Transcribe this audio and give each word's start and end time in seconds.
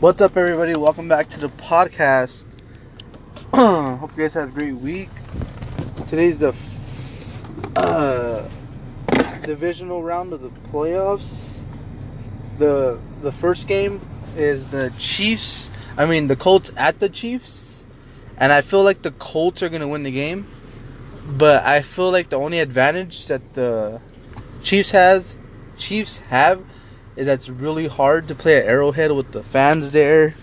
What's 0.00 0.20
up, 0.20 0.36
everybody? 0.36 0.74
Welcome 0.74 1.08
back 1.08 1.28
to 1.30 1.40
the 1.40 1.48
podcast. 1.48 2.46
Hope 3.54 4.10
you 4.16 4.24
guys 4.24 4.34
had 4.34 4.48
a 4.48 4.50
great 4.50 4.74
week. 4.74 5.08
Today's 6.08 6.40
the 6.40 6.52
uh, 7.76 8.46
divisional 9.44 10.02
round 10.02 10.32
of 10.32 10.42
the 10.42 10.50
playoffs. 10.68 11.60
the 12.58 12.98
The 13.22 13.30
first 13.30 13.68
game 13.68 14.00
is 14.36 14.66
the 14.66 14.92
Chiefs. 14.98 15.70
I 15.96 16.06
mean, 16.06 16.26
the 16.26 16.36
Colts 16.36 16.72
at 16.76 16.98
the 16.98 17.08
Chiefs, 17.08 17.86
and 18.36 18.52
I 18.52 18.62
feel 18.62 18.82
like 18.82 19.00
the 19.00 19.12
Colts 19.12 19.62
are 19.62 19.68
gonna 19.68 19.88
win 19.88 20.02
the 20.02 20.12
game. 20.12 20.48
But 21.24 21.62
I 21.62 21.82
feel 21.82 22.10
like 22.10 22.30
the 22.30 22.36
only 22.36 22.58
advantage 22.58 23.28
that 23.28 23.54
the 23.54 24.02
Chiefs 24.60 24.90
has, 24.90 25.38
Chiefs 25.78 26.18
have, 26.18 26.64
is 27.16 27.26
that 27.26 27.34
it's 27.34 27.48
really 27.48 27.86
hard 27.86 28.28
to 28.28 28.34
play 28.34 28.56
at 28.56 28.66
Arrowhead 28.66 29.12
with 29.12 29.32
the 29.32 29.42
fans 29.42 29.92
there, 29.92 30.34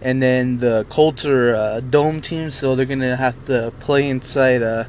and 0.00 0.22
then 0.22 0.58
the 0.58 0.86
Colts 0.88 1.24
are 1.24 1.54
a 1.54 1.80
dome 1.80 2.20
team, 2.20 2.50
so 2.50 2.74
they're 2.74 2.86
gonna 2.86 3.16
have 3.16 3.46
to 3.46 3.72
play 3.80 4.08
inside 4.08 4.62
uh, 4.62 4.84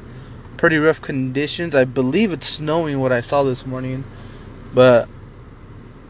pretty 0.56 0.78
rough 0.78 1.00
conditions. 1.00 1.74
I 1.74 1.84
believe 1.84 2.32
it's 2.32 2.48
snowing. 2.48 3.00
What 3.00 3.12
I 3.12 3.20
saw 3.20 3.42
this 3.42 3.66
morning, 3.66 4.04
but 4.74 5.08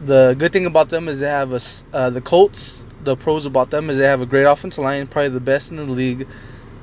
the 0.01 0.35
good 0.37 0.53
thing 0.53 0.65
about 0.65 0.89
them 0.89 1.07
is 1.07 1.19
they 1.19 1.27
have 1.27 1.51
a 1.51 1.59
uh, 1.93 2.09
the 2.09 2.21
Colts. 2.21 2.85
The 3.01 3.15
pros 3.15 3.45
about 3.45 3.69
them 3.69 3.89
is 3.89 3.97
they 3.97 4.05
have 4.05 4.21
a 4.21 4.25
great 4.25 4.43
offensive 4.43 4.83
line, 4.83 5.07
probably 5.07 5.29
the 5.29 5.39
best 5.39 5.71
in 5.71 5.77
the 5.77 5.83
league. 5.85 6.27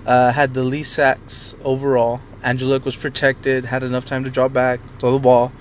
Uh, 0.06 0.30
had 0.32 0.54
the 0.54 0.62
least 0.62 0.92
sacks 0.92 1.56
overall. 1.64 2.20
Andrew 2.42 2.68
Luck 2.68 2.84
was 2.84 2.94
protected, 2.94 3.64
had 3.64 3.82
enough 3.82 4.04
time 4.04 4.22
to 4.24 4.30
drop 4.30 4.52
back, 4.52 4.78
throw 5.00 5.12
the 5.12 5.18
ball. 5.18 5.52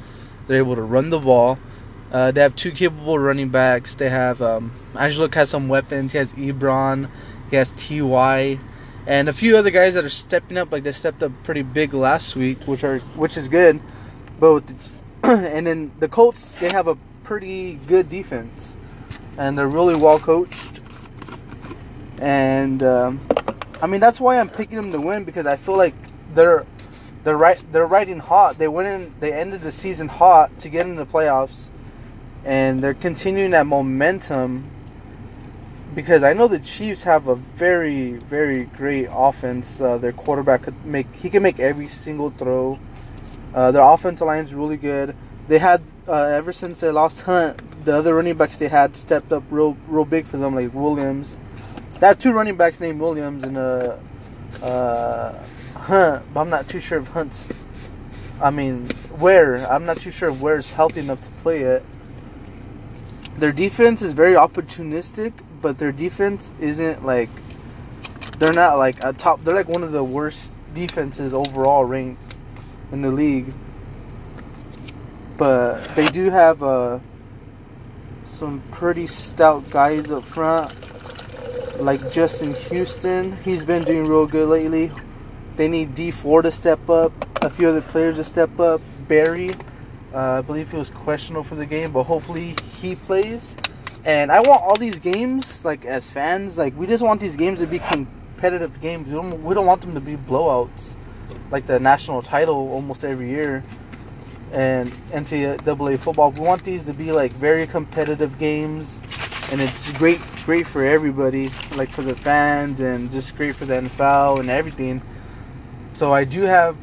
They're 0.47 0.59
able 0.59 0.75
to 0.75 0.83
run 0.83 1.09
the 1.09 1.19
ball. 1.19 1.57
Uh, 2.15 2.31
they 2.31 2.39
have 2.39 2.55
two 2.55 2.71
capable 2.71 3.19
running 3.19 3.49
backs. 3.49 3.95
They 3.95 4.09
have 4.09 4.41
um, 4.41 4.71
Andrew 4.97 5.23
Luck 5.23 5.35
has 5.35 5.49
some 5.49 5.67
weapons. 5.67 6.13
He 6.13 6.17
has 6.17 6.31
Ebron, 6.35 7.09
he 7.49 7.57
has 7.57 7.71
Ty, 7.71 8.57
and 9.05 9.27
a 9.27 9.33
few 9.33 9.57
other 9.57 9.69
guys 9.69 9.95
that 9.95 10.05
are 10.05 10.09
stepping 10.09 10.57
up. 10.57 10.71
Like 10.71 10.83
they 10.83 10.93
stepped 10.93 11.21
up 11.23 11.33
pretty 11.43 11.61
big 11.61 11.93
last 11.93 12.37
week, 12.37 12.63
which 12.69 12.85
are 12.85 12.99
which 13.17 13.35
is 13.35 13.49
good. 13.49 13.81
But 14.39 14.65
the, 14.65 14.75
and 15.23 15.67
then 15.67 15.91
the 15.99 16.07
Colts, 16.07 16.55
they 16.55 16.69
have 16.69 16.87
a 16.87 16.95
pretty 17.25 17.73
good 17.85 18.07
defense, 18.07 18.77
and 19.37 19.59
they're 19.59 19.67
really 19.67 19.97
well 19.97 20.17
coached. 20.17 20.79
And 22.19 22.81
um, 22.81 23.19
I 23.81 23.87
mean 23.87 23.99
that's 23.99 24.21
why 24.21 24.39
I'm 24.39 24.47
picking 24.47 24.77
them 24.77 24.89
to 24.93 25.01
win 25.01 25.25
because 25.25 25.45
I 25.45 25.57
feel 25.57 25.75
like 25.75 25.95
they're 26.33 26.65
they're 27.25 27.37
right 27.37 27.61
they're 27.73 27.87
riding 27.87 28.19
hot. 28.19 28.57
They 28.57 28.69
went 28.69 28.87
in 28.87 29.13
they 29.19 29.33
ended 29.33 29.59
the 29.59 29.71
season 29.73 30.07
hot 30.07 30.57
to 30.59 30.69
get 30.69 30.85
in 30.85 30.95
the 30.95 31.05
playoffs 31.05 31.71
and 32.45 32.79
they're 32.79 32.93
continuing 32.93 33.51
that 33.51 33.65
momentum 33.65 34.69
because 35.95 36.23
I 36.23 36.33
know 36.33 36.47
the 36.47 36.59
Chiefs 36.59 37.03
have 37.03 37.27
a 37.27 37.35
very 37.35 38.13
very 38.13 38.65
great 38.65 39.09
offense. 39.11 39.81
Uh, 39.81 39.97
their 39.97 40.11
quarterback 40.11 40.63
could 40.63 40.85
make 40.85 41.11
he 41.13 41.29
can 41.29 41.41
make 41.41 41.59
every 41.59 41.87
single 41.87 42.29
throw. 42.29 42.79
Uh, 43.53 43.71
their 43.71 43.81
offensive 43.81 44.27
line 44.27 44.43
is 44.43 44.53
really 44.53 44.77
good. 44.77 45.15
They 45.47 45.57
had 45.57 45.81
uh, 46.07 46.13
ever 46.13 46.53
since 46.53 46.81
they 46.81 46.91
lost 46.91 47.21
Hunt, 47.21 47.59
the 47.85 47.95
other 47.95 48.13
running 48.15 48.37
backs 48.37 48.57
they 48.57 48.67
had 48.67 48.95
stepped 48.95 49.31
up 49.31 49.43
real 49.49 49.75
real 49.87 50.05
big 50.05 50.27
for 50.27 50.37
them, 50.37 50.53
like 50.53 50.73
Williams. 50.73 51.39
They 51.99 52.07
have 52.07 52.19
two 52.19 52.33
running 52.33 52.57
backs 52.57 52.79
named 52.79 52.99
Williams 52.99 53.43
and 53.43 53.57
uh, 53.57 53.97
uh, 54.61 55.43
Hunt, 55.75 56.23
but 56.33 56.41
I'm 56.41 56.49
not 56.49 56.67
too 56.67 56.79
sure 56.79 56.99
if 56.99 57.07
Hunt's. 57.07 57.47
I 58.41 58.51
mean, 58.51 58.87
where 59.17 59.65
I'm 59.71 59.85
not 59.85 59.97
too 59.97 60.11
sure 60.11 60.27
if 60.27 60.41
Ware's 60.41 60.71
healthy 60.71 60.99
enough 60.99 61.21
to 61.21 61.31
play 61.41 61.61
it. 61.61 61.85
Their 63.37 63.51
defense 63.51 64.01
is 64.01 64.13
very 64.13 64.33
opportunistic, 64.33 65.33
but 65.61 65.77
their 65.77 65.91
defense 65.91 66.51
isn't 66.59 67.05
like 67.05 67.29
they're 68.39 68.53
not 68.53 68.77
like 68.77 69.03
a 69.03 69.13
top. 69.13 69.43
They're 69.43 69.55
like 69.55 69.67
one 69.67 69.83
of 69.83 69.91
the 69.91 70.03
worst 70.03 70.51
defenses 70.73 71.33
overall 71.33 71.85
ranked 71.85 72.37
in 72.91 73.01
the 73.01 73.11
league. 73.11 73.53
But 75.37 75.83
they 75.95 76.07
do 76.07 76.29
have 76.29 76.63
uh, 76.63 76.99
some 78.23 78.61
pretty 78.71 79.07
stout 79.07 79.69
guys 79.69 80.09
up 80.11 80.23
front 80.23 80.73
like 81.79 82.11
Justin 82.11 82.53
Houston. 82.53 83.37
He's 83.37 83.65
been 83.65 83.83
doing 83.83 84.07
real 84.07 84.25
good 84.25 84.47
lately. 84.47 84.91
They 85.55 85.67
need 85.67 85.95
Dee 85.95 86.11
Ford 86.11 86.43
to 86.43 86.51
step 86.51 86.89
up, 86.89 87.11
a 87.43 87.49
few 87.49 87.69
other 87.69 87.81
players 87.81 88.17
to 88.17 88.23
step 88.23 88.59
up. 88.59 88.81
Berry, 89.07 89.55
uh, 90.15 90.37
I 90.37 90.41
believe 90.41 90.71
he 90.71 90.77
was 90.77 90.89
questionable 90.89 91.43
for 91.43 91.55
the 91.55 91.65
game, 91.65 91.91
but 91.91 92.03
hopefully 92.03 92.55
he 92.79 92.95
plays. 92.95 93.57
And 94.05 94.31
I 94.31 94.39
want 94.39 94.61
all 94.61 94.77
these 94.77 94.99
games, 94.99 95.65
like 95.65 95.83
as 95.83 96.09
fans, 96.09 96.57
like 96.57 96.75
we 96.77 96.87
just 96.87 97.03
want 97.03 97.19
these 97.19 97.35
games 97.35 97.59
to 97.59 97.67
be 97.67 97.79
competitive 97.79 98.79
games. 98.79 99.07
We 99.07 99.13
don't, 99.13 99.43
we 99.43 99.53
don't 99.53 99.65
want 99.65 99.81
them 99.81 99.93
to 99.93 99.99
be 99.99 100.15
blowouts, 100.15 100.95
like 101.51 101.65
the 101.65 101.79
national 101.79 102.21
title 102.21 102.71
almost 102.71 103.03
every 103.03 103.29
year 103.29 103.61
and 104.53 104.89
NCAA 105.11 105.99
football. 105.99 106.31
We 106.31 106.39
want 106.39 106.63
these 106.63 106.83
to 106.83 106.93
be 106.93 107.11
like 107.11 107.31
very 107.31 107.67
competitive 107.67 108.37
games 108.37 108.99
and 109.51 109.61
it's 109.61 109.91
great 109.93 110.19
great 110.45 110.65
for 110.65 110.83
everybody 110.83 111.49
like 111.75 111.89
for 111.89 112.01
the 112.01 112.15
fans 112.15 112.79
and 112.79 113.11
just 113.11 113.35
great 113.35 113.55
for 113.55 113.65
the 113.65 113.75
NFL 113.75 114.39
and 114.39 114.49
everything 114.49 115.01
so 115.93 116.11
I 116.11 116.23
do 116.23 116.41
have 116.43 116.75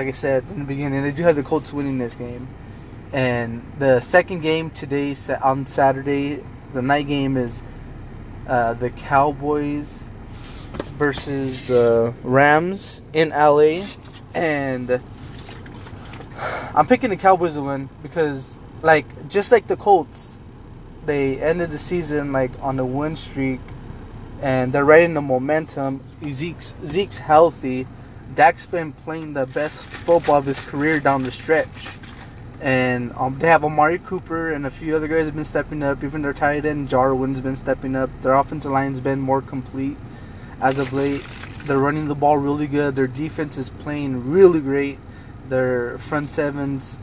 like 0.00 0.08
I 0.08 0.12
said 0.12 0.44
in 0.48 0.60
the 0.60 0.64
beginning 0.64 1.02
they 1.02 1.12
do 1.12 1.22
have 1.24 1.36
the 1.36 1.42
Colts 1.42 1.74
winning 1.74 1.98
this 1.98 2.14
game 2.14 2.48
and 3.12 3.62
the 3.78 4.00
second 4.00 4.40
game 4.40 4.70
today 4.70 5.14
on 5.42 5.66
Saturday 5.66 6.42
the 6.72 6.80
night 6.80 7.06
game 7.06 7.36
is 7.36 7.62
uh, 8.48 8.72
the 8.72 8.88
Cowboys 8.88 10.08
versus 10.96 11.66
the 11.66 12.14
Rams 12.22 13.02
in 13.12 13.28
LA 13.28 13.86
and 14.32 15.02
I'm 16.74 16.86
picking 16.86 17.10
the 17.10 17.18
Cowboys 17.18 17.52
to 17.54 17.62
win 17.62 17.90
because 18.02 18.58
like 18.80 19.28
just 19.28 19.52
like 19.52 19.66
the 19.66 19.76
Colts 19.76 20.38
they 21.04 21.38
ended 21.40 21.72
the 21.72 21.78
season 21.78 22.32
like 22.32 22.52
on 22.62 22.78
a 22.78 22.86
win 22.86 23.16
streak, 23.16 23.60
and 24.40 24.72
they're 24.72 24.84
riding 24.84 25.12
the 25.12 25.20
momentum. 25.20 26.00
Zeke's 26.26 26.72
Zeke's 26.86 27.18
healthy. 27.18 27.86
Dak's 28.34 28.66
been 28.66 28.92
playing 28.92 29.32
the 29.32 29.46
best 29.46 29.84
football 29.84 30.36
of 30.36 30.46
his 30.46 30.58
career 30.58 31.00
down 31.00 31.22
the 31.22 31.30
stretch, 31.30 31.88
and 32.60 33.12
um, 33.14 33.38
they 33.38 33.48
have 33.48 33.64
Amari 33.64 33.98
Cooper 33.98 34.52
and 34.52 34.66
a 34.66 34.70
few 34.70 34.94
other 34.94 35.08
guys 35.08 35.26
have 35.26 35.34
been 35.34 35.44
stepping 35.44 35.82
up. 35.82 36.04
Even 36.04 36.22
their 36.22 36.32
tight 36.32 36.64
end 36.64 36.88
Jarwin's 36.88 37.40
been 37.40 37.56
stepping 37.56 37.96
up. 37.96 38.10
Their 38.22 38.34
offensive 38.34 38.70
line's 38.70 39.00
been 39.00 39.20
more 39.20 39.42
complete 39.42 39.96
as 40.62 40.78
of 40.78 40.92
late. 40.92 41.24
They're 41.64 41.78
running 41.78 42.08
the 42.08 42.14
ball 42.14 42.38
really 42.38 42.66
good. 42.66 42.96
Their 42.96 43.06
defense 43.06 43.56
is 43.56 43.70
playing 43.70 44.30
really 44.30 44.60
great. 44.60 44.98
Their 45.48 45.98
front 45.98 46.30
sevens, 46.30 46.98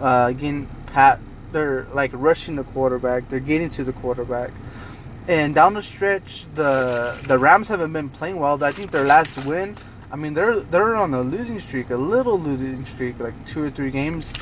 uh, 0.00 0.26
again, 0.28 0.68
Pat 0.86 1.20
they're 1.52 1.86
like 1.92 2.10
rushing 2.14 2.56
the 2.56 2.64
quarterback. 2.64 3.28
They're 3.28 3.40
getting 3.40 3.70
to 3.70 3.84
the 3.84 3.92
quarterback. 3.92 4.50
And 5.26 5.54
down 5.54 5.74
the 5.74 5.82
stretch, 5.82 6.46
the 6.54 7.18
the 7.26 7.38
Rams 7.38 7.68
haven't 7.68 7.92
been 7.92 8.08
playing 8.08 8.38
well. 8.38 8.62
I 8.62 8.72
think 8.72 8.90
their 8.90 9.04
last 9.04 9.44
win, 9.44 9.76
I 10.10 10.16
mean, 10.16 10.34
they're 10.34 10.60
they're 10.60 10.96
on 10.96 11.12
a 11.12 11.20
losing 11.20 11.58
streak, 11.58 11.90
a 11.90 11.96
little 11.96 12.38
losing 12.38 12.84
streak, 12.84 13.20
like 13.20 13.34
two 13.46 13.62
or 13.62 13.70
three 13.70 13.90
games. 13.90 14.32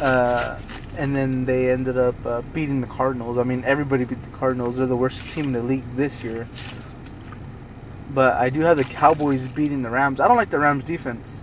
Uh, 0.00 0.60
and 0.96 1.14
then 1.14 1.44
they 1.44 1.70
ended 1.70 1.98
up 1.98 2.14
uh, 2.24 2.42
beating 2.52 2.80
the 2.80 2.86
Cardinals. 2.86 3.38
I 3.38 3.42
mean, 3.42 3.64
everybody 3.64 4.04
beat 4.04 4.22
the 4.22 4.30
Cardinals. 4.30 4.76
They're 4.76 4.86
the 4.86 4.96
worst 4.96 5.28
team 5.30 5.46
in 5.46 5.52
the 5.52 5.62
league 5.62 5.84
this 5.94 6.22
year. 6.22 6.48
But 8.14 8.34
I 8.36 8.50
do 8.50 8.60
have 8.60 8.76
the 8.76 8.84
Cowboys 8.84 9.46
beating 9.48 9.82
the 9.82 9.90
Rams. 9.90 10.20
I 10.20 10.28
don't 10.28 10.36
like 10.36 10.50
the 10.50 10.58
Rams 10.58 10.84
defense. 10.84 11.42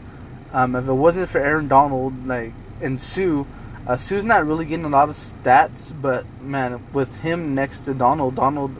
Um, 0.53 0.75
if 0.75 0.87
it 0.87 0.93
wasn't 0.93 1.29
for 1.29 1.39
Aaron 1.39 1.67
Donald, 1.67 2.25
like 2.25 2.53
and 2.81 2.99
Suh, 2.99 3.45
uh, 3.85 3.97
Suh's 3.97 4.25
not 4.25 4.45
really 4.45 4.65
getting 4.65 4.85
a 4.85 4.89
lot 4.89 5.09
of 5.09 5.15
stats, 5.15 5.93
but 6.01 6.25
man, 6.41 6.81
with 6.93 7.19
him 7.19 7.53
next 7.53 7.81
to 7.81 7.93
Donald, 7.93 8.35
Donald 8.35 8.75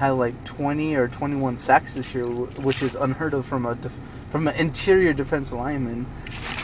had 0.00 0.12
like 0.12 0.44
20 0.46 0.96
or 0.96 1.08
21 1.08 1.58
sacks 1.58 1.92
this 1.92 2.14
year, 2.14 2.24
which 2.24 2.82
is 2.82 2.96
unheard 2.96 3.34
of 3.34 3.44
from 3.44 3.66
a 3.66 3.74
def- 3.74 3.94
from 4.30 4.48
an 4.48 4.54
interior 4.56 5.12
defense 5.12 5.52
lineman. 5.52 6.06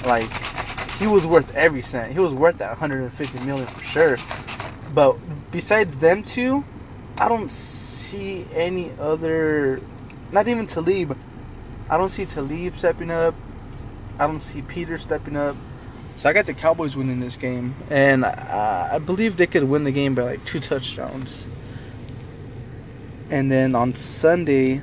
Like 0.06 0.30
he 0.98 1.06
was 1.06 1.26
worth 1.26 1.54
every 1.54 1.82
cent. 1.82 2.14
He 2.14 2.18
was 2.18 2.32
worth 2.32 2.56
that 2.58 2.70
150 2.70 3.38
million 3.40 3.66
for 3.66 3.84
sure. 3.84 4.16
But 4.94 5.18
besides 5.50 5.98
them 5.98 6.22
two, 6.22 6.64
I 7.18 7.28
don't 7.28 7.52
see 7.52 8.46
any 8.54 8.90
other. 8.98 9.82
Not 10.32 10.48
even 10.48 10.64
Talib. 10.64 11.14
I 11.90 11.98
don't 11.98 12.08
see 12.08 12.24
Talib 12.24 12.74
stepping 12.74 13.10
up. 13.10 13.34
I 14.18 14.26
don't 14.26 14.40
see 14.40 14.62
Peter 14.62 14.96
stepping 14.96 15.36
up. 15.36 15.56
So 16.16 16.30
I 16.30 16.32
got 16.32 16.46
the 16.46 16.54
Cowboys 16.54 16.96
winning 16.96 17.20
this 17.20 17.36
game, 17.36 17.74
and 17.90 18.24
uh, 18.24 18.88
I 18.92 18.98
believe 18.98 19.36
they 19.36 19.46
could 19.46 19.64
win 19.64 19.84
the 19.84 19.92
game 19.92 20.14
by 20.14 20.22
like 20.22 20.44
two 20.46 20.60
touchdowns. 20.60 21.46
And 23.28 23.50
then 23.50 23.74
on 23.74 23.94
Sunday, 23.96 24.82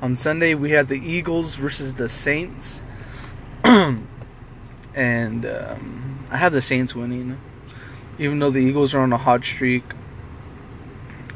on 0.00 0.14
Sunday 0.14 0.54
we 0.54 0.70
had 0.70 0.86
the 0.88 0.98
Eagles 0.98 1.56
versus 1.56 1.94
the 1.94 2.08
Saints, 2.08 2.84
and 3.64 4.06
um, 4.94 6.26
I 6.30 6.36
have 6.36 6.52
the 6.52 6.62
Saints 6.62 6.94
winning, 6.94 7.40
even 8.18 8.38
though 8.38 8.50
the 8.50 8.60
Eagles 8.60 8.94
are 8.94 9.00
on 9.00 9.12
a 9.12 9.16
hot 9.16 9.44
streak. 9.44 9.82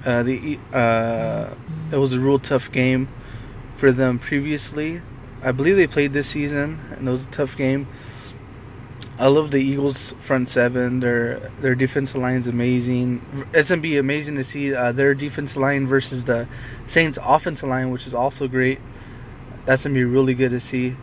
Uh, 0.04 0.22
the 0.22 0.60
uh, 0.72 1.52
it 1.90 1.96
was 1.96 2.12
a 2.12 2.20
real 2.20 2.38
tough 2.38 2.70
game 2.70 3.08
for 3.76 3.90
them 3.90 4.20
previously. 4.20 5.02
I 5.42 5.50
believe 5.50 5.76
they 5.76 5.88
played 5.88 6.12
this 6.12 6.28
season, 6.28 6.80
and 6.92 7.08
it 7.08 7.10
was 7.10 7.24
a 7.24 7.30
tough 7.30 7.56
game. 7.56 7.88
I 9.16 9.28
love 9.28 9.52
the 9.52 9.58
Eagles 9.58 10.12
front 10.24 10.48
seven. 10.48 10.98
Their 10.98 11.38
their 11.60 11.76
defensive 11.76 12.16
line 12.16 12.36
is 12.36 12.48
amazing. 12.48 13.46
It's 13.54 13.68
gonna 13.68 13.80
be 13.80 13.96
amazing 13.96 14.34
to 14.36 14.44
see 14.44 14.74
uh, 14.74 14.90
their 14.90 15.14
defensive 15.14 15.58
line 15.58 15.86
versus 15.86 16.24
the 16.24 16.48
Saints 16.86 17.18
offensive 17.22 17.68
line, 17.68 17.90
which 17.90 18.08
is 18.08 18.14
also 18.14 18.48
great. 18.48 18.80
That's 19.66 19.84
gonna 19.84 19.94
be 19.94 20.04
really 20.04 20.34
good 20.34 20.50
to 20.50 20.58
see. 20.58 20.96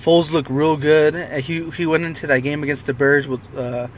Foles 0.00 0.30
looked 0.30 0.48
real 0.48 0.76
good. 0.76 1.14
He 1.42 1.68
he 1.70 1.86
went 1.86 2.04
into 2.04 2.28
that 2.28 2.40
game 2.40 2.62
against 2.62 2.86
the 2.86 2.94
Bears 2.94 3.26
with 3.26 3.40
uh, 3.56 3.88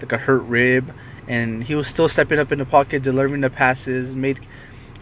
like 0.00 0.12
a 0.12 0.18
hurt 0.18 0.42
rib, 0.44 0.94
and 1.26 1.62
he 1.62 1.74
was 1.74 1.86
still 1.86 2.08
stepping 2.08 2.38
up 2.38 2.50
in 2.50 2.58
the 2.58 2.64
pocket, 2.64 3.02
delivering 3.02 3.42
the 3.42 3.50
passes, 3.50 4.16
made 4.16 4.40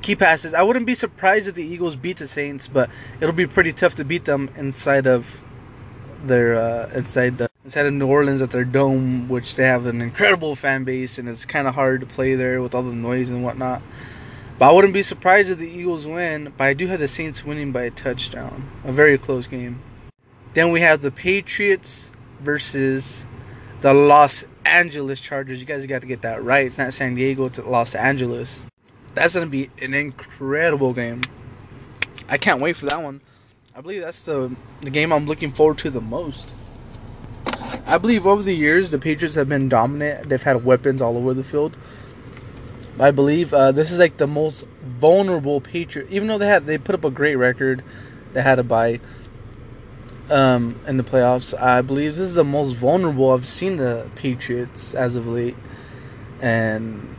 key 0.03 0.17
passes. 0.17 0.53
I 0.53 0.63
wouldn't 0.63 0.87
be 0.87 0.97
surprised 0.97 1.47
if 1.47 1.55
the 1.55 1.65
Eagles 1.65 1.95
beat 1.95 2.17
the 2.17 2.27
Saints, 2.27 2.67
but 2.67 2.91
it'll 3.21 3.33
be 3.33 3.47
pretty 3.47 3.73
tough 3.73 3.95
to 3.97 4.05
beat 4.05 4.25
them 4.25 4.51
inside 4.57 5.07
of 5.07 5.27
their 6.27 6.55
uh, 6.55 6.91
inside 6.95 7.39
the 7.39 7.51
inside 7.65 7.87
of 7.87 7.95
New 7.95 8.07
Orleans 8.07 8.43
at 8.43 8.51
their 8.51 8.65
dome, 8.65 9.29
which 9.29 9.57
they 9.57 9.65
have 9.65 9.87
an 9.87 10.01
incredible 10.01 10.55
fan 10.57 10.85
base, 10.85 11.19
and 11.19 11.29
it's 11.29 11.45
kind 11.45 11.67
of 11.67 11.75
hard 11.75 12.01
to 12.01 12.07
play 12.07 12.35
there 12.35 12.63
with 12.63 12.75
all 12.75 12.83
the 12.83 12.93
noise 12.93 13.29
and 13.29 13.43
whatnot. 13.43 13.83
But 14.59 14.71
I 14.71 14.73
wouldn't 14.73 14.95
be 14.95 15.03
surprised 15.03 15.51
if 15.51 15.59
the 15.59 15.69
Eagles 15.69 16.07
win. 16.07 16.53
But 16.57 16.65
I 16.65 16.75
do 16.75 16.87
have 16.87 17.01
the 17.01 17.09
Saints 17.09 17.45
winning 17.45 17.73
by 17.73 17.83
a 17.83 17.91
touchdown, 17.91 18.71
a 18.85 18.93
very 18.93 19.19
close 19.19 19.47
game. 19.47 19.83
Then 20.55 20.71
we 20.71 20.81
have 20.81 21.03
the 21.03 21.11
Patriots 21.11 22.11
versus 22.41 23.27
the 23.83 23.93
Los 23.93 24.45
Angeles 24.65 25.21
Chargers. 25.21 25.61
You 25.61 25.67
guys 25.67 25.85
got 25.87 26.01
to 26.01 26.07
get 26.07 26.23
that 26.23 26.43
right. 26.43 26.67
It's 26.67 26.79
not 26.79 26.95
San 26.95 27.15
Diego, 27.15 27.47
it's 27.47 27.59
Los 27.59 27.95
Angeles. 27.95 28.65
That's 29.15 29.35
to 29.35 29.47
be 29.47 29.71
an 29.81 29.95
incredible 29.95 30.93
game. 30.93 31.23
I 32.29 32.39
can't 32.39 32.61
wait 32.61 32.77
for 32.77 32.87
that 32.87 33.03
one. 33.03 33.21
I 33.77 33.83
believe 33.83 34.01
that's 34.01 34.23
the 34.23 34.57
the 34.81 34.89
game 34.89 35.13
I'm 35.13 35.27
looking 35.27 35.53
forward 35.53 35.77
to 35.79 35.91
the 35.91 36.01
most. 36.01 36.51
I 37.85 37.99
believe 37.99 38.27
over 38.27 38.43
the 38.43 38.55
years 38.55 38.91
the 38.91 38.99
Patriots 38.99 39.35
have 39.35 39.51
been 39.51 39.69
dominant. 39.69 40.31
They've 40.31 40.43
had 40.43 40.65
weapons 40.65 41.03
all 41.03 41.19
over 41.19 41.35
the 41.35 41.45
field. 41.45 41.77
I 42.99 43.11
believe 43.11 43.53
uh, 43.53 43.73
this 43.73 43.91
is 43.91 43.99
like 43.99 44.17
the 44.17 44.27
most 44.27 44.67
vulnerable 44.83 45.61
Patriot. 45.61 46.09
Even 46.11 46.27
though 46.27 46.39
they 46.39 46.47
had 46.47 46.65
they 46.65 46.79
put 46.79 46.95
up 46.95 47.05
a 47.05 47.11
great 47.11 47.37
record, 47.37 47.85
they 48.33 48.41
had 48.41 48.59
a 48.59 48.63
bye 48.63 48.99
um, 50.31 50.81
in 50.87 50.97
the 50.97 51.05
playoffs. 51.05 51.53
I 51.53 51.83
believe 51.83 52.13
this 52.13 52.31
is 52.31 52.35
the 52.35 52.45
most 52.45 52.77
vulnerable 52.77 53.31
I've 53.31 53.47
seen 53.47 53.77
the 53.77 54.09
Patriots 54.15 54.95
as 54.95 55.17
of 55.17 55.27
late, 55.27 55.57
and 56.41 57.16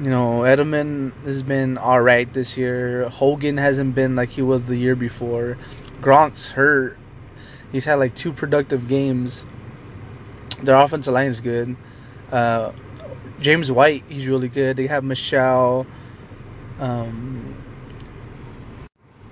you 0.00 0.10
know, 0.10 0.40
Edelman 0.40 1.12
has 1.24 1.42
been 1.42 1.76
all 1.76 2.00
right 2.00 2.32
this 2.32 2.56
year. 2.56 3.08
Hogan 3.08 3.56
hasn't 3.56 3.94
been 3.94 4.14
like 4.14 4.28
he 4.28 4.42
was 4.42 4.66
the 4.66 4.76
year 4.76 4.94
before. 4.94 5.58
Gronk's 6.00 6.48
hurt. 6.48 6.96
He's 7.72 7.84
had 7.84 7.94
like 7.94 8.14
two 8.14 8.32
productive 8.32 8.88
games. 8.88 9.44
Their 10.62 10.76
offensive 10.76 11.14
line 11.14 11.28
is 11.28 11.40
good. 11.40 11.76
Uh, 12.30 12.72
James 13.40 13.70
White, 13.72 14.04
he's 14.08 14.28
really 14.28 14.48
good. 14.48 14.76
They 14.76 14.86
have 14.86 15.02
Michel. 15.02 15.86
Um, 16.78 17.56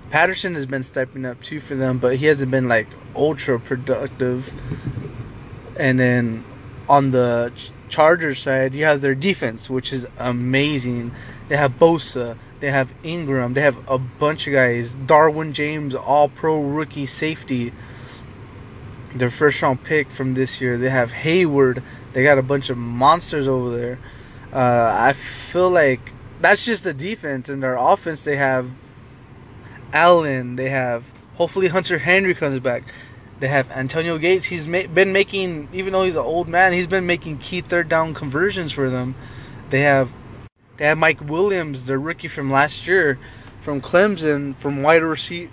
Patterson 0.09 0.55
has 0.55 0.65
been 0.65 0.83
stepping 0.83 1.25
up 1.25 1.41
too 1.41 1.59
for 1.59 1.75
them, 1.75 1.97
but 1.97 2.17
he 2.17 2.25
hasn't 2.25 2.51
been 2.51 2.67
like 2.67 2.87
ultra 3.15 3.59
productive. 3.59 4.51
And 5.77 5.99
then 5.99 6.43
on 6.89 7.11
the 7.11 7.51
Chargers 7.89 8.39
side, 8.39 8.73
you 8.73 8.85
have 8.85 9.01
their 9.01 9.15
defense, 9.15 9.69
which 9.69 9.93
is 9.93 10.05
amazing. 10.17 11.13
They 11.47 11.57
have 11.57 11.73
Bosa, 11.73 12.37
they 12.59 12.71
have 12.71 12.89
Ingram, 13.03 13.53
they 13.53 13.61
have 13.61 13.77
a 13.87 13.97
bunch 13.97 14.47
of 14.47 14.53
guys. 14.53 14.95
Derwin 14.95 15.53
James, 15.53 15.95
all 15.95 16.29
pro 16.29 16.61
rookie 16.61 17.05
safety. 17.05 17.73
Their 19.15 19.31
first 19.31 19.61
round 19.61 19.83
pick 19.83 20.11
from 20.11 20.33
this 20.33 20.61
year. 20.61 20.77
They 20.77 20.89
have 20.89 21.11
Hayward. 21.11 21.81
They 22.13 22.23
got 22.23 22.37
a 22.37 22.43
bunch 22.43 22.69
of 22.69 22.77
monsters 22.77 23.47
over 23.47 23.75
there. 23.75 23.99
Uh, 24.53 24.91
I 24.93 25.13
feel 25.13 25.69
like 25.69 26.13
that's 26.41 26.65
just 26.65 26.83
the 26.83 26.93
defense. 26.93 27.49
And 27.49 27.63
their 27.63 27.75
offense, 27.75 28.23
they 28.23 28.35
have 28.35 28.69
Allen. 29.93 30.55
They 30.55 30.69
have 30.69 31.03
hopefully 31.35 31.67
Hunter 31.67 31.97
Henry 31.97 32.35
comes 32.35 32.59
back. 32.59 32.83
They 33.39 33.47
have 33.47 33.69
Antonio 33.71 34.17
Gates. 34.17 34.45
He's 34.45 34.67
ma- 34.67 34.87
been 34.87 35.13
making, 35.13 35.69
even 35.71 35.93
though 35.93 36.03
he's 36.03 36.15
an 36.15 36.21
old 36.21 36.47
man, 36.47 36.73
he's 36.73 36.87
been 36.87 37.05
making 37.05 37.37
key 37.37 37.61
third 37.61 37.87
down 37.87 38.13
conversions 38.13 38.71
for 38.71 38.89
them. 38.89 39.15
They 39.69 39.81
have, 39.81 40.09
they 40.77 40.85
have 40.85 40.97
Mike 40.97 41.21
Williams, 41.21 41.85
the 41.85 41.99
rookie 41.99 42.29
from 42.29 42.51
last 42.51 42.87
year, 42.87 43.19
from 43.61 43.81
Clemson, 43.81 44.55
from 44.57 44.81
wide 44.81 45.03
receiver, 45.03 45.51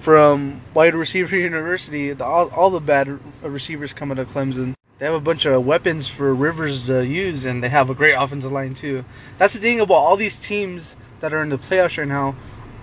from 0.00 0.62
wide 0.74 0.94
receiver 0.94 1.36
university. 1.50 2.12
The, 2.12 2.24
all, 2.24 2.48
all 2.48 2.70
the 2.70 2.80
bad 2.80 3.20
receivers 3.42 3.92
coming 3.92 4.16
to 4.16 4.24
Clemson. 4.24 4.74
They 4.98 5.06
have 5.06 5.14
a 5.14 5.20
bunch 5.20 5.46
of 5.46 5.64
weapons 5.64 6.08
for 6.08 6.34
Rivers 6.34 6.86
to 6.86 7.06
use, 7.06 7.46
and 7.46 7.62
they 7.62 7.70
have 7.70 7.88
a 7.88 7.94
great 7.94 8.12
offensive 8.12 8.52
line 8.52 8.74
too. 8.74 9.04
That's 9.38 9.54
the 9.54 9.60
thing 9.60 9.80
about 9.80 9.94
all 9.94 10.16
these 10.16 10.38
teams 10.38 10.96
that 11.20 11.32
are 11.32 11.42
in 11.42 11.48
the 11.48 11.58
playoffs 11.58 11.96
right 11.96 12.08
now. 12.08 12.34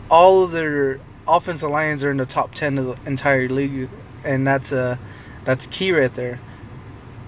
All 0.10 0.44
of 0.44 0.52
their 0.52 1.00
offensive 1.28 1.70
lines 1.70 2.04
are 2.04 2.12
in 2.12 2.18
the 2.18 2.26
top 2.26 2.54
ten 2.56 2.78
of 2.78 2.86
the 2.86 3.10
entire 3.10 3.50
league, 3.50 3.90
and 4.24 4.46
that's 4.46 4.72
uh 4.72 4.98
that's 5.46 5.68
key 5.68 5.92
right 5.92 6.14
there. 6.16 6.40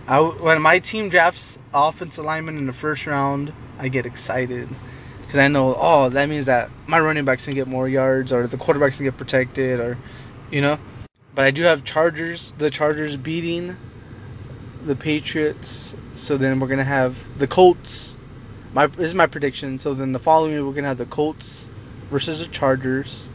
I, 0.08 0.20
when 0.22 0.62
my 0.62 0.80
team 0.80 1.10
drafts 1.10 1.60
offensive 1.74 2.26
lineman 2.26 2.58
in 2.58 2.66
the 2.66 2.74
first 2.74 3.06
round, 3.06 3.54
I 3.78 3.90
get 3.90 4.06
excited 4.06 4.68
because 5.22 5.40
I 5.40 5.48
know 5.48 5.76
oh 5.78 6.10
that 6.10 6.28
means 6.28 6.48
that 6.48 6.70
my 6.88 7.00
running 7.00 7.26
back's 7.26 7.46
gonna 7.46 7.56
get 7.56 7.68
more 7.68 7.88
yards 7.88 8.32
or 8.32 8.48
the 8.48 8.58
quarterback's 8.58 8.98
gonna 8.98 9.12
get 9.12 9.18
protected 9.18 9.80
or 9.80 9.98
you 10.52 10.62
know. 10.62 10.80
But 11.36 11.46
I 11.46 11.52
do 11.52 11.64
have 11.64 11.84
Chargers, 11.84 12.54
the 12.58 12.72
Chargers 12.72 13.16
beating 13.16 13.78
the 14.86 14.96
Patriots. 14.96 15.96
So 16.16 16.38
then 16.38 16.60
we're 16.60 16.68
gonna 16.68 16.84
have 16.84 17.16
the 17.38 17.48
Colts. 17.48 18.18
My 18.74 18.88
this 18.88 19.08
is 19.10 19.16
my 19.16 19.28
prediction. 19.28 19.80
So 19.80 19.94
then 19.94 20.12
the 20.12 20.20
following 20.20 20.56
week 20.56 20.66
we're 20.66 20.74
gonna 20.74 20.88
have 20.88 20.98
the 20.98 21.06
Colts 21.06 21.70
versus 22.10 22.40
the 22.40 22.48
Chargers 22.48 23.30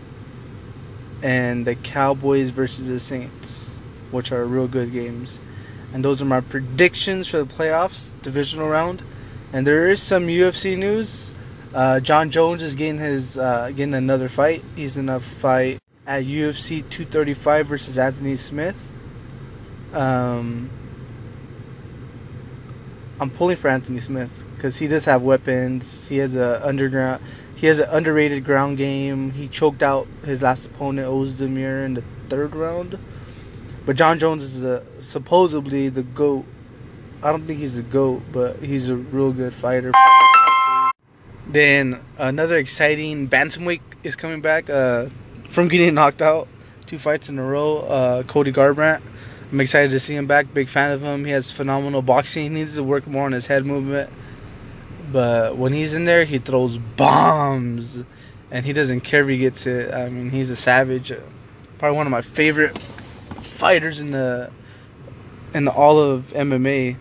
and 1.25 1.67
the 1.67 1.75
Cowboys 1.75 2.50
versus 2.50 2.87
the 2.87 3.00
Saints, 3.00 3.71
which 4.11 4.31
are 4.31 4.44
real 4.44 4.69
good 4.69 4.93
games. 4.93 5.41
And 5.94 6.05
those 6.05 6.21
are 6.21 6.26
my 6.26 6.43
predictions 6.43 7.26
for 7.26 7.38
the 7.38 7.47
playoffs, 7.47 8.12
divisional 8.23 8.69
round. 8.69 9.03
And 9.53 9.67
there 9.67 9.88
is 9.88 10.03
some 10.03 10.26
UFC 10.26 10.76
news. 10.76 11.32
Uh, 11.72 11.98
Jon 12.01 12.31
Jones 12.31 12.63
is 12.63 12.75
getting 12.75 12.98
his 12.98 13.39
uh, 13.39 13.70
getting 13.75 13.94
another 13.94 14.29
fight. 14.29 14.63
He's 14.77 14.98
in 14.98 15.08
a 15.08 15.19
fight 15.19 15.81
at 16.06 16.25
UFC 16.25 16.81
235 16.91 17.67
versus 17.69 17.98
Anthony 17.98 18.37
Smith. 18.37 18.81
Um, 19.94 20.69
I'm 23.19 23.31
pulling 23.31 23.56
for 23.56 23.69
Anthony 23.69 24.01
Smith 24.01 24.44
because 24.55 24.77
he 24.77 24.89
does 24.89 25.06
have 25.06 25.22
weapons. 25.22 26.06
He 26.06 26.19
has 26.19 26.37
a 26.37 26.65
underground 26.67 27.22
he 27.55 27.67
has 27.67 27.79
an 27.79 27.89
underrated 27.91 28.44
ground 28.44 28.77
game. 28.77 29.31
He 29.31 29.49
choked 29.49 29.82
out 29.82 30.06
his 30.25 30.43
last 30.43 30.67
opponent, 30.67 31.08
Ozdemir, 31.08 31.84
in 31.84 31.94
the 31.94 32.03
third 32.29 32.55
round. 32.55 32.99
But 33.87 33.96
Jon 33.96 34.19
Jones 34.19 34.43
is 34.43 34.65
a, 34.65 34.84
supposedly 35.01 35.89
the 35.89 36.03
GOAT. 36.03 36.44
I 37.23 37.31
don't 37.31 37.46
think 37.46 37.58
he's 37.58 37.77
the 37.77 37.82
GOAT, 37.82 38.23
but 38.32 38.56
he's 38.58 38.89
a 38.89 38.96
real 38.96 39.32
good 39.32 39.55
fighter. 39.55 39.93
Then 41.46 42.01
another 42.19 42.56
exciting 42.56 43.29
bantamweight 43.29 43.82
is 44.03 44.17
coming 44.17 44.41
back 44.41 44.69
uh, 44.70 45.08
from 45.49 45.69
getting 45.69 45.94
knocked 45.94 46.23
out 46.23 46.49
two 46.87 46.99
fights 46.99 47.29
in 47.29 47.39
a 47.39 47.44
row. 47.44 47.79
Uh, 47.79 48.23
Cody 48.25 48.53
Garbrandt. 48.53 49.03
I'm 49.51 49.61
excited 49.61 49.91
to 49.93 50.01
see 50.01 50.17
him 50.17 50.27
back. 50.27 50.53
Big 50.53 50.69
fan 50.69 50.91
of 50.91 51.03
him. 51.03 51.25
He 51.25 51.31
has 51.31 51.51
phenomenal 51.51 52.03
boxing. 52.03 52.44
He 52.44 52.49
needs 52.49 52.75
to 52.75 52.82
work 52.82 53.06
more 53.06 53.27
on 53.27 53.32
his 53.32 53.46
head 53.46 53.65
movement. 53.65 54.11
But 55.15 55.56
when 55.56 55.73
he's 55.73 55.94
in 55.94 56.06
there, 56.06 56.25
he 56.25 56.39
throws 56.39 56.77
bombs, 56.77 58.03
and 58.51 58.67
he 58.67 58.73
doesn't 58.73 59.03
care 59.03 59.23
if 59.23 59.29
he 59.29 59.39
gets 59.39 59.63
hit. 59.63 59.94
I 59.94 60.09
mean, 60.09 60.31
he's 60.31 60.51
a 60.51 60.56
savage. 60.56 61.13
Probably 61.79 61.97
one 61.97 62.09
of 62.09 62.11
my 62.11 62.21
favorite 62.21 62.77
fighters 63.41 64.01
in 64.01 64.11
the 64.11 64.51
in 65.55 65.67
the 65.67 65.71
all 65.71 66.01
of 66.01 66.33
MMA. 66.35 66.97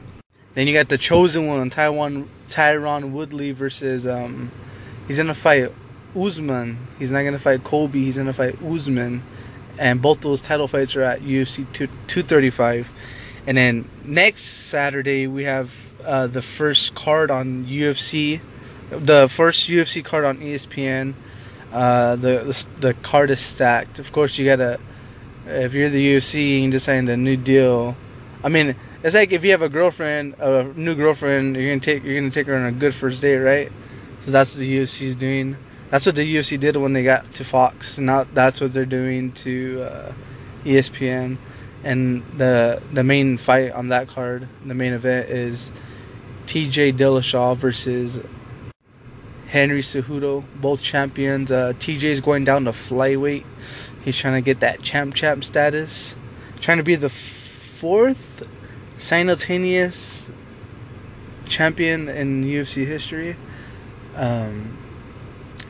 Then 0.54 0.68
you 0.68 0.76
got 0.76 0.90
the 0.90 0.98
chosen 1.00 1.48
one, 1.48 1.68
Taiwan 1.72 2.30
Tyron 2.50 3.14
Woodley 3.14 3.52
versus 3.52 4.06
um, 4.06 4.52
he's 5.08 5.18
gonna 5.18 5.34
fight 5.34 5.74
Usman. 6.16 6.78
He's 7.00 7.10
not 7.10 7.24
gonna 7.24 7.40
fight 7.40 7.64
Colby. 7.64 8.06
He's 8.06 8.18
gonna 8.18 8.32
fight 8.32 8.62
Usman, 8.62 9.24
and 9.80 10.04
both 10.04 10.22
those 10.22 10.40
title 10.40 10.68
fights 10.68 10.96
are 10.96 11.02
at 11.02 11.22
UFC 11.22 11.66
2, 11.74 11.88
235. 11.88 12.88
And 13.46 13.58
then 13.58 13.90
next 14.06 14.44
Saturday 14.44 15.28
we 15.28 15.44
have 15.44 15.70
uh, 16.04 16.28
the 16.28 16.42
first 16.42 16.96
card 16.96 17.32
on 17.32 17.66
UFC, 17.66 18.42
the 18.90 19.30
first 19.34 19.68
UFC 19.70 20.04
card 20.04 20.26
on 20.26 20.40
ESPN. 20.40 21.14
Uh, 21.72 22.16
the, 22.16 22.44
the, 22.44 22.66
the 22.80 22.94
card 22.94 23.32
is 23.32 23.40
stacked. 23.40 24.00
Of 24.00 24.12
course, 24.12 24.38
you 24.38 24.46
gotta 24.46 24.80
if 25.46 25.74
you're 25.74 25.90
the 25.90 26.16
UFC 26.16 26.64
and 26.64 26.72
you 26.72 26.80
sign 26.80 27.06
the 27.06 27.18
new 27.18 27.36
deal. 27.36 27.96
I 28.44 28.50
mean, 28.50 28.76
it's 29.04 29.16
like 29.16 29.32
if 29.32 29.44
you 29.44 29.52
have 29.52 29.62
a 29.62 29.70
girlfriend, 29.70 30.36
a 30.40 30.64
new 30.76 30.96
girlfriend, 30.96 31.56
you're 31.56 31.70
gonna 31.72 31.80
take 31.80 32.04
you're 32.04 32.16
gonna 32.16 32.32
take 32.32 32.48
her 32.48 32.56
on 32.56 32.66
a 32.66 32.72
good 32.72 32.94
first 32.94 33.22
date, 33.22 33.38
right? 33.38 33.72
So 34.26 34.32
that's 34.32 34.52
what 34.52 34.60
the 34.60 34.78
UFC's 34.78 35.16
doing. 35.16 35.58
That's 35.90 36.06
what 36.06 36.16
the 36.16 36.36
UFC 36.36 36.60
did 36.60 36.78
when 36.78 36.94
they 36.94 37.04
got 37.04 37.32
to 37.34 37.44
Fox. 37.44 37.98
Now 37.98 38.24
that's 38.24 38.62
what 38.62 38.74
they're 38.74 38.86
doing 38.86 39.32
to 39.34 39.84
uh, 39.84 40.14
ESPN. 40.64 41.38
And 41.84 42.24
the 42.38 42.82
the 42.94 43.04
main 43.04 43.38
fight 43.38 43.72
on 43.72 43.90
that 43.90 44.08
card, 44.08 44.48
the 44.66 44.74
main 44.74 44.94
event 44.94 45.30
is 45.30 45.72
T.J. 46.48 46.94
Dillashaw 46.94 47.58
versus 47.58 48.20
Henry 49.48 49.82
Cejudo, 49.82 50.44
both 50.56 50.82
champions. 50.82 51.52
Uh, 51.52 51.74
TJ's 51.74 52.22
going 52.22 52.44
down 52.44 52.66
to 52.66 52.72
flyweight. 52.72 53.46
He's 54.04 54.18
trying 54.18 54.42
to 54.42 54.46
get 54.46 54.62
that 54.62 54.82
champ 54.82 55.14
champ 55.14 55.44
status. 55.44 56.16
Trying 56.60 56.78
to 56.78 56.84
be 56.84 56.96
the 56.96 57.10
fourth 57.10 58.48
simultaneous 58.98 60.32
champion 61.46 62.10
in 62.10 62.44
UFC 62.44 62.86
history. 62.86 63.36
Um, 64.16 64.78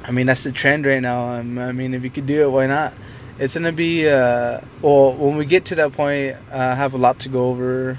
I 0.04 0.12
mean, 0.12 0.28
that's 0.28 0.44
the 0.44 0.52
trend 0.52 0.86
right 0.86 1.02
now. 1.02 1.30
Um, 1.30 1.58
I 1.58 1.72
mean, 1.72 1.94
if 1.94 2.04
you 2.04 2.10
could 2.10 2.26
do 2.26 2.44
it, 2.44 2.52
why 2.52 2.68
not? 2.68 2.94
It's 3.40 3.56
gonna 3.56 3.72
be 3.72 4.08
uh, 4.08 4.62
well 4.82 5.14
when 5.14 5.38
we 5.38 5.46
get 5.46 5.66
to 5.66 5.76
that 5.76 5.94
point. 5.94 6.38
I 6.52 6.76
have 6.76 6.94
a 6.94 6.98
lot 6.98 7.20
to 7.22 7.30
go 7.30 7.50
over. 7.50 7.98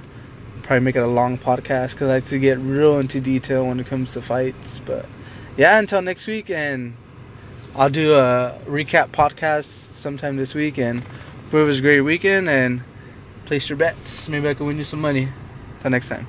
Probably 0.63 0.81
make 0.81 0.97
it 0.97 1.03
a 1.03 1.07
long 1.07 1.37
podcast 1.39 1.91
because 1.91 2.09
I 2.09 2.15
like 2.15 2.27
to 2.27 2.39
get 2.39 2.59
real 2.59 2.99
into 2.99 3.21
detail 3.21 3.67
when 3.67 3.81
it 3.81 3.87
comes 3.87 4.13
to 4.15 4.23
fights. 4.23 4.81
But 4.87 5.07
yeah, 5.57 5.79
until 5.79 6.03
next 6.03 6.27
week, 6.27 6.51
and 6.51 6.97
I'll 7.75 7.91
do 7.91 8.15
a 8.15 8.59
recap 8.67 9.11
podcast 9.11 9.65
sometime 9.65 10.37
this 10.37 10.55
week. 10.55 10.79
And 10.79 11.03
it 11.53 11.57
was 11.57 11.81
a 11.81 11.83
great 11.83 12.01
weekend 12.01 12.49
and 12.49 12.83
place 13.45 13.69
your 13.69 13.77
bets. 13.77 14.29
Maybe 14.29 14.49
I 14.49 14.55
can 14.55 14.67
win 14.67 14.79
you 14.79 14.85
some 14.85 15.01
money. 15.01 15.29
Till 15.81 15.91
next 15.91 16.09
time. 16.09 16.27